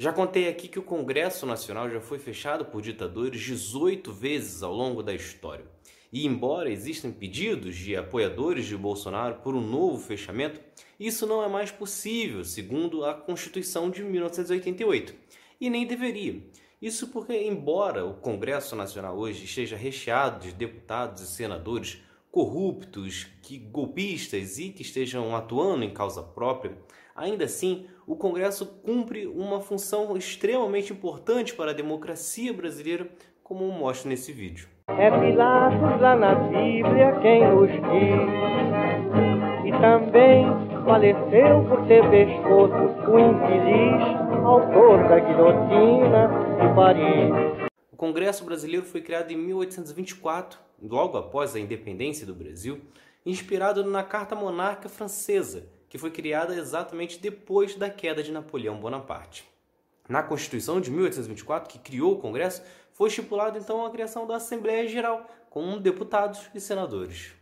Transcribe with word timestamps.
Já 0.00 0.14
contei 0.14 0.48
aqui 0.48 0.66
que 0.66 0.78
o 0.78 0.82
Congresso 0.82 1.44
Nacional 1.44 1.90
já 1.90 2.00
foi 2.00 2.18
fechado 2.18 2.64
por 2.64 2.80
ditadores 2.80 3.38
18 3.42 4.10
vezes 4.10 4.62
ao 4.62 4.72
longo 4.72 5.02
da 5.02 5.12
história. 5.12 5.66
E 6.10 6.26
embora 6.26 6.70
existam 6.70 7.12
pedidos 7.12 7.76
de 7.76 7.94
apoiadores 7.94 8.64
de 8.64 8.78
Bolsonaro 8.78 9.42
por 9.42 9.54
um 9.54 9.60
novo 9.60 9.98
fechamento, 9.98 10.58
isso 10.98 11.26
não 11.26 11.44
é 11.44 11.48
mais 11.50 11.70
possível, 11.70 12.42
segundo 12.46 13.04
a 13.04 13.12
Constituição 13.12 13.90
de 13.90 14.02
1988. 14.02 15.14
E 15.60 15.68
nem 15.68 15.86
deveria. 15.86 16.44
Isso 16.80 17.08
porque, 17.08 17.36
embora 17.36 18.02
o 18.06 18.14
Congresso 18.14 18.74
Nacional 18.74 19.18
hoje 19.18 19.44
esteja 19.44 19.76
recheado 19.76 20.46
de 20.46 20.54
deputados 20.54 21.20
e 21.20 21.26
senadores 21.26 22.02
corruptos, 22.30 23.26
que 23.42 23.58
golpistas 23.58 24.58
e 24.58 24.70
que 24.70 24.82
estejam 24.82 25.34
atuando 25.34 25.84
em 25.84 25.90
causa 25.90 26.22
própria, 26.22 26.78
ainda 27.14 27.44
assim 27.44 27.86
o 28.06 28.16
Congresso 28.16 28.66
cumpre 28.66 29.26
uma 29.26 29.60
função 29.60 30.16
extremamente 30.16 30.92
importante 30.92 31.54
para 31.54 31.70
a 31.70 31.74
democracia 31.74 32.52
brasileira, 32.52 33.08
como 33.42 33.70
mostro 33.70 34.08
nesse 34.08 34.32
vídeo. 34.32 34.68
É 34.88 35.10
Pilatos 35.10 36.00
lá 36.00 36.16
na 36.16 36.34
Bíblia 36.34 37.18
quem 37.20 37.46
nos 37.48 37.70
diz, 37.70 38.20
e 39.66 39.72
também 39.80 40.46
faleceu 40.84 41.64
por 41.68 41.86
ter 41.86 42.08
pescoço 42.10 43.10
o 43.10 43.18
infeliz 43.18 44.20
autor 44.44 45.08
da 45.08 45.18
guilhotina 45.18 46.28
de 46.60 46.74
Paris. 46.74 47.69
Congresso 48.00 48.46
Brasileiro 48.46 48.86
foi 48.86 49.02
criado 49.02 49.30
em 49.30 49.36
1824 49.36 50.58
logo 50.82 51.18
após 51.18 51.54
a 51.54 51.60
independência 51.60 52.24
do 52.24 52.34
Brasil, 52.34 52.80
inspirado 53.26 53.84
na 53.84 54.02
Carta 54.02 54.34
Monárquica 54.34 54.88
Francesa, 54.88 55.68
que 55.86 55.98
foi 55.98 56.10
criada 56.10 56.54
exatamente 56.54 57.18
depois 57.18 57.74
da 57.74 57.90
queda 57.90 58.22
de 58.22 58.32
Napoleão 58.32 58.80
Bonaparte. 58.80 59.46
Na 60.08 60.22
Constituição 60.22 60.80
de 60.80 60.90
1824, 60.90 61.68
que 61.68 61.78
criou 61.78 62.14
o 62.14 62.18
Congresso, 62.18 62.62
foi 62.94 63.10
estipulado 63.10 63.58
então 63.58 63.84
a 63.84 63.90
criação 63.90 64.26
da 64.26 64.36
Assembleia 64.36 64.88
Geral, 64.88 65.26
com 65.50 65.76
deputados 65.76 66.48
e 66.54 66.58
senadores. 66.58 67.34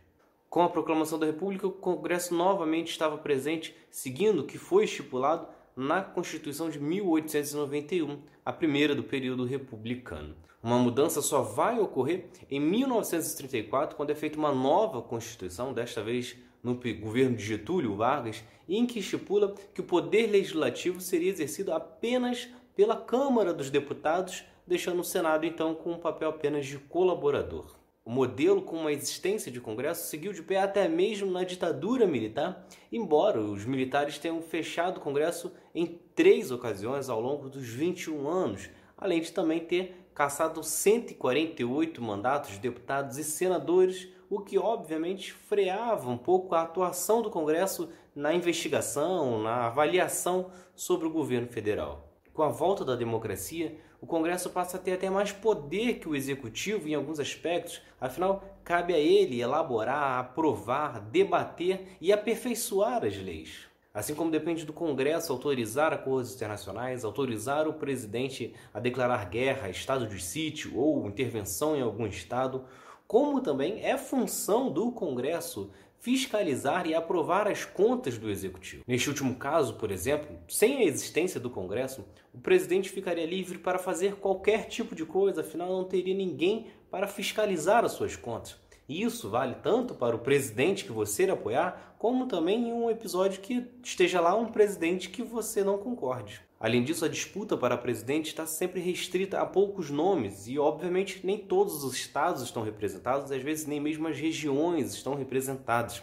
Com 0.49 0.61
a 0.61 0.69
proclamação 0.69 1.17
da 1.17 1.25
República, 1.25 1.67
o 1.67 1.71
Congresso 1.71 2.33
novamente 2.33 2.91
estava 2.91 3.17
presente, 3.17 3.73
seguindo 3.89 4.39
o 4.39 4.45
que 4.45 4.57
foi 4.57 4.83
estipulado 4.83 5.47
na 5.75 6.01
Constituição 6.01 6.69
de 6.69 6.79
1891, 6.79 8.21
a 8.45 8.51
primeira 8.51 8.93
do 8.95 9.03
período 9.03 9.45
republicano. 9.45 10.35
Uma 10.61 10.77
mudança 10.77 11.21
só 11.21 11.41
vai 11.41 11.79
ocorrer 11.79 12.25
em 12.49 12.59
1934, 12.59 13.95
quando 13.95 14.09
é 14.09 14.15
feita 14.15 14.37
uma 14.37 14.51
nova 14.51 15.01
Constituição, 15.01 15.73
desta 15.73 16.03
vez 16.03 16.35
no 16.61 16.75
governo 16.75 17.37
de 17.37 17.43
Getúlio 17.43 17.95
Vargas, 17.95 18.43
em 18.67 18.85
que 18.85 18.99
estipula 18.99 19.55
que 19.73 19.81
o 19.81 19.85
poder 19.85 20.27
legislativo 20.27 20.99
seria 20.99 21.31
exercido 21.31 21.73
apenas 21.73 22.49
pela 22.75 22.97
Câmara 22.97 23.53
dos 23.53 23.69
Deputados, 23.69 24.43
deixando 24.67 24.99
o 24.99 25.03
Senado 25.03 25.45
então 25.45 25.73
com 25.73 25.93
um 25.93 25.97
papel 25.97 26.29
apenas 26.29 26.65
de 26.65 26.77
colaborador. 26.77 27.78
O 28.09 28.11
modelo 28.11 28.63
com 28.63 28.75
uma 28.75 28.91
existência 28.91 29.51
de 29.51 29.61
Congresso 29.61 30.07
seguiu 30.07 30.33
de 30.33 30.41
pé 30.41 30.57
até 30.57 30.87
mesmo 30.87 31.29
na 31.29 31.43
ditadura 31.43 32.07
militar, 32.07 32.67
embora 32.91 33.39
os 33.39 33.65
militares 33.65 34.17
tenham 34.17 34.41
fechado 34.41 34.97
o 34.97 34.99
Congresso 34.99 35.53
em 35.75 35.85
três 36.15 36.49
ocasiões 36.49 37.07
ao 37.07 37.21
longo 37.21 37.47
dos 37.47 37.67
21 37.67 38.27
anos, 38.27 38.71
além 38.97 39.21
de 39.21 39.31
também 39.31 39.59
ter 39.59 40.09
caçado 40.15 40.63
148 40.63 42.01
mandatos 42.01 42.53
de 42.53 42.57
deputados 42.57 43.19
e 43.19 43.23
senadores, 43.23 44.07
o 44.27 44.39
que 44.39 44.57
obviamente 44.57 45.31
freava 45.31 46.09
um 46.09 46.17
pouco 46.17 46.55
a 46.55 46.63
atuação 46.63 47.21
do 47.21 47.29
Congresso 47.29 47.91
na 48.15 48.33
investigação, 48.33 49.39
na 49.43 49.67
avaliação 49.67 50.49
sobre 50.73 51.05
o 51.05 51.11
governo 51.11 51.47
federal. 51.47 52.08
Com 52.39 52.43
a 52.43 52.47
volta 52.47 52.85
da 52.85 52.95
democracia, 52.95 53.75
o 53.99 54.07
Congresso 54.07 54.49
passa 54.49 54.77
a 54.77 54.79
ter 54.79 54.93
até 54.93 55.09
mais 55.09 55.29
poder 55.29 55.95
que 55.95 56.07
o 56.07 56.15
Executivo 56.15 56.87
em 56.87 56.95
alguns 56.95 57.19
aspectos, 57.19 57.81
afinal, 57.99 58.41
cabe 58.63 58.93
a 58.93 58.97
ele 58.97 59.41
elaborar, 59.41 60.19
aprovar, 60.19 61.01
debater 61.01 61.97
e 61.99 62.13
aperfeiçoar 62.13 63.03
as 63.03 63.17
leis. 63.17 63.67
Assim 63.93 64.15
como 64.15 64.31
depende 64.31 64.65
do 64.65 64.71
Congresso 64.71 65.33
autorizar 65.33 65.91
acordos 65.91 66.33
internacionais, 66.33 67.03
autorizar 67.03 67.67
o 67.67 67.73
presidente 67.73 68.55
a 68.73 68.79
declarar 68.79 69.29
guerra, 69.29 69.69
estado 69.69 70.07
de 70.07 70.23
sítio 70.23 70.77
ou 70.77 71.05
intervenção 71.09 71.75
em 71.75 71.81
algum 71.81 72.07
estado, 72.07 72.63
como 73.05 73.41
também 73.41 73.83
é 73.83 73.97
função 73.97 74.71
do 74.71 74.93
Congresso 74.93 75.71
fiscalizar 75.99 76.87
e 76.87 76.95
aprovar 76.95 77.47
as 77.47 77.65
contas 77.65 78.17
do 78.17 78.29
executivo. 78.29 78.83
Neste 78.87 79.09
último 79.09 79.35
caso, 79.35 79.75
por 79.75 79.91
exemplo, 79.91 80.37
sem 80.47 80.77
a 80.77 80.83
existência 80.83 81.39
do 81.39 81.49
Congresso, 81.49 82.05
o 82.33 82.39
presidente 82.39 82.89
ficaria 82.89 83.25
livre 83.25 83.57
para 83.57 83.77
fazer 83.77 84.15
qualquer 84.15 84.67
tipo 84.67 84.95
de 84.95 85.05
coisa, 85.05 85.41
afinal 85.41 85.67
não 85.69 85.83
teria 85.83 86.15
ninguém 86.15 86.67
para 86.89 87.07
fiscalizar 87.07 87.83
as 87.83 87.91
suas 87.91 88.15
contas. 88.15 88.57
E 88.89 89.03
isso 89.03 89.29
vale 89.29 89.53
tanto 89.61 89.93
para 89.93 90.15
o 90.15 90.19
presidente 90.19 90.83
que 90.83 90.91
você 90.91 91.29
apoiar, 91.29 91.93
como 91.99 92.25
também 92.25 92.69
em 92.69 92.73
um 92.73 92.89
episódio 92.89 93.39
que 93.39 93.67
esteja 93.83 94.19
lá 94.19 94.35
um 94.35 94.47
presidente 94.47 95.09
que 95.09 95.21
você 95.21 95.63
não 95.63 95.77
concorde. 95.77 96.41
Além 96.59 96.83
disso, 96.83 97.05
a 97.05 97.07
disputa 97.07 97.55
para 97.55 97.77
presidente 97.77 98.29
está 98.29 98.47
sempre 98.47 98.81
restrita 98.81 99.39
a 99.39 99.45
poucos 99.45 99.91
nomes 99.91 100.47
e, 100.47 100.57
obviamente, 100.57 101.21
nem 101.23 101.37
todos 101.37 101.83
os 101.83 101.93
estados 101.93 102.41
estão 102.41 102.63
representados, 102.63 103.31
às 103.31 103.43
vezes 103.43 103.67
nem 103.67 103.79
mesmo 103.79 104.07
as 104.07 104.17
regiões 104.17 104.91
estão 104.91 105.13
representadas. 105.13 106.01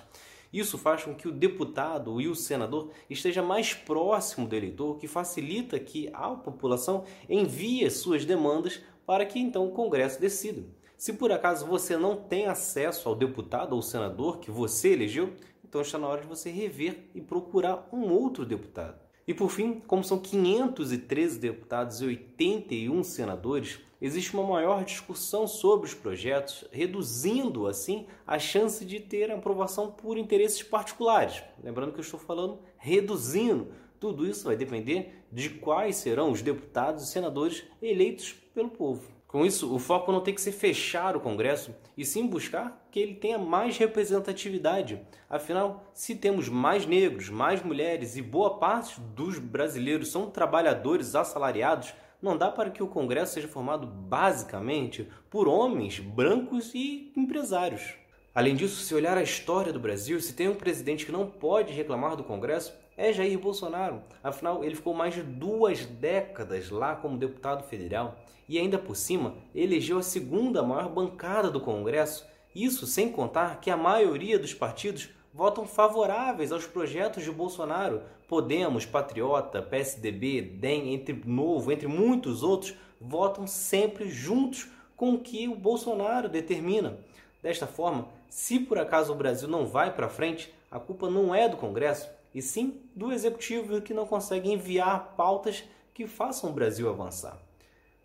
Isso 0.52 0.78
faz 0.78 1.02
com 1.02 1.12
que 1.12 1.26
o 1.26 1.32
deputado 1.32 2.20
e 2.20 2.28
o 2.28 2.36
senador 2.36 2.90
esteja 3.10 3.42
mais 3.42 3.74
próximo 3.74 4.46
do 4.46 4.54
eleitor, 4.54 4.92
o 4.92 4.94
que 4.94 5.08
facilita 5.08 5.76
que 5.80 6.08
a 6.12 6.28
população 6.30 7.02
envie 7.28 7.90
suas 7.90 8.24
demandas 8.24 8.80
para 9.04 9.26
que 9.26 9.40
então 9.40 9.66
o 9.66 9.72
Congresso 9.72 10.20
decida. 10.20 10.62
Se 10.96 11.12
por 11.12 11.30
acaso 11.30 11.66
você 11.66 11.96
não 11.96 12.16
tem 12.16 12.46
acesso 12.46 13.08
ao 13.08 13.14
deputado 13.14 13.74
ou 13.74 13.82
senador 13.82 14.38
que 14.38 14.50
você 14.50 14.92
elegeu, 14.94 15.34
então 15.62 15.82
está 15.82 15.98
na 15.98 16.08
hora 16.08 16.22
de 16.22 16.26
você 16.26 16.50
rever 16.50 17.10
e 17.14 17.20
procurar 17.20 17.86
um 17.92 18.10
outro 18.10 18.46
deputado. 18.46 18.98
E 19.28 19.34
por 19.34 19.50
fim, 19.50 19.82
como 19.86 20.02
são 20.02 20.18
513 20.18 21.38
deputados 21.38 22.00
e 22.00 22.06
81 22.06 23.02
senadores, 23.02 23.80
existe 24.00 24.32
uma 24.32 24.46
maior 24.46 24.84
discussão 24.84 25.46
sobre 25.46 25.86
os 25.86 25.94
projetos, 25.94 26.64
reduzindo 26.70 27.66
assim 27.66 28.06
a 28.26 28.38
chance 28.38 28.82
de 28.84 28.98
ter 28.98 29.30
aprovação 29.30 29.90
por 29.90 30.16
interesses 30.16 30.62
particulares. 30.62 31.42
Lembrando 31.62 31.92
que 31.92 31.98
eu 31.98 32.04
estou 32.04 32.20
falando 32.20 32.58
reduzindo. 32.78 33.68
Tudo 34.00 34.26
isso 34.26 34.44
vai 34.44 34.56
depender 34.56 35.24
de 35.30 35.50
quais 35.50 35.96
serão 35.96 36.30
os 36.30 36.40
deputados 36.40 37.02
e 37.02 37.06
senadores 37.08 37.64
eleitos 37.82 38.32
pelo 38.54 38.70
povo. 38.70 39.15
Com 39.36 39.44
isso, 39.44 39.70
o 39.70 39.78
foco 39.78 40.10
não 40.10 40.22
tem 40.22 40.32
que 40.32 40.40
ser 40.40 40.52
fechar 40.52 41.14
o 41.14 41.20
Congresso, 41.20 41.76
e 41.94 42.06
sim 42.06 42.26
buscar 42.26 42.88
que 42.90 42.98
ele 42.98 43.16
tenha 43.16 43.36
mais 43.36 43.76
representatividade. 43.76 44.98
Afinal, 45.28 45.84
se 45.92 46.14
temos 46.14 46.48
mais 46.48 46.86
negros, 46.86 47.28
mais 47.28 47.62
mulheres 47.62 48.16
e 48.16 48.22
boa 48.22 48.56
parte 48.56 48.98
dos 48.98 49.38
brasileiros 49.38 50.10
são 50.10 50.30
trabalhadores 50.30 51.14
assalariados, 51.14 51.92
não 52.22 52.34
dá 52.34 52.50
para 52.50 52.70
que 52.70 52.82
o 52.82 52.88
Congresso 52.88 53.34
seja 53.34 53.46
formado 53.46 53.86
basicamente 53.86 55.06
por 55.28 55.48
homens 55.48 56.00
brancos 56.00 56.74
e 56.74 57.12
empresários. 57.14 58.05
Além 58.36 58.54
disso, 58.54 58.82
se 58.82 58.94
olhar 58.94 59.16
a 59.16 59.22
história 59.22 59.72
do 59.72 59.80
Brasil, 59.80 60.20
se 60.20 60.34
tem 60.34 60.46
um 60.46 60.54
presidente 60.54 61.06
que 61.06 61.10
não 61.10 61.26
pode 61.26 61.72
reclamar 61.72 62.16
do 62.16 62.22
Congresso, 62.22 62.74
é 62.94 63.10
Jair 63.10 63.38
Bolsonaro. 63.38 64.02
Afinal, 64.22 64.62
ele 64.62 64.74
ficou 64.74 64.92
mais 64.92 65.14
de 65.14 65.22
duas 65.22 65.86
décadas 65.86 66.68
lá 66.68 66.94
como 66.94 67.16
deputado 67.16 67.66
federal 67.66 68.20
e 68.46 68.58
ainda 68.58 68.78
por 68.78 68.94
cima 68.94 69.36
elegeu 69.54 69.96
a 69.96 70.02
segunda 70.02 70.62
maior 70.62 70.90
bancada 70.90 71.50
do 71.50 71.62
Congresso. 71.62 72.26
Isso 72.54 72.86
sem 72.86 73.10
contar 73.10 73.58
que 73.58 73.70
a 73.70 73.76
maioria 73.76 74.38
dos 74.38 74.52
partidos 74.52 75.08
votam 75.32 75.66
favoráveis 75.66 76.52
aos 76.52 76.66
projetos 76.66 77.24
de 77.24 77.32
Bolsonaro. 77.32 78.02
Podemos, 78.28 78.84
Patriota, 78.84 79.62
PSDB, 79.62 80.42
DEM, 80.42 80.92
entre 80.92 81.22
Novo, 81.24 81.72
entre 81.72 81.86
muitos 81.86 82.42
outros, 82.42 82.74
votam 83.00 83.46
sempre 83.46 84.10
juntos 84.10 84.68
com 84.94 85.14
o 85.14 85.20
que 85.20 85.48
o 85.48 85.54
Bolsonaro 85.54 86.28
determina. 86.28 86.98
Desta 87.46 87.68
forma, 87.68 88.08
se 88.28 88.58
por 88.58 88.76
acaso 88.76 89.12
o 89.12 89.14
Brasil 89.14 89.46
não 89.46 89.68
vai 89.68 89.94
para 89.94 90.08
frente, 90.08 90.52
a 90.68 90.80
culpa 90.80 91.08
não 91.08 91.32
é 91.32 91.48
do 91.48 91.56
Congresso, 91.56 92.10
e 92.34 92.42
sim 92.42 92.82
do 92.92 93.12
Executivo 93.12 93.80
que 93.80 93.94
não 93.94 94.04
consegue 94.04 94.50
enviar 94.50 95.14
pautas 95.16 95.62
que 95.94 96.08
façam 96.08 96.50
o 96.50 96.52
Brasil 96.52 96.88
avançar. 96.88 97.38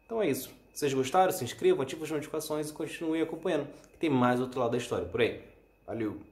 Então 0.06 0.22
é 0.22 0.30
isso. 0.30 0.50
Se 0.72 0.82
vocês 0.82 0.94
gostaram, 0.94 1.32
se 1.32 1.44
inscrevam, 1.44 1.82
ativem 1.82 2.04
as 2.04 2.12
notificações 2.12 2.70
e 2.70 2.74
continuem 2.74 3.24
acompanhando, 3.24 3.68
que 3.92 3.98
tem 3.98 4.12
mais 4.12 4.40
outro 4.40 4.60
lado 4.60 4.74
da 4.74 4.78
história 4.78 5.08
por 5.08 5.20
aí. 5.20 5.42
Valeu! 5.88 6.32